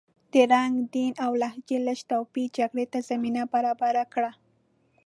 د 0.33 0.33
رنګ، 0.51 0.73
دین 0.93 1.13
او 1.25 1.31
لهجې 1.41 1.77
لږ 1.87 1.99
توپیر 2.09 2.47
جګړې 2.57 2.85
ته 2.91 2.99
زمینه 3.09 3.41
برابره 3.53 4.03
کړه. 4.13 4.31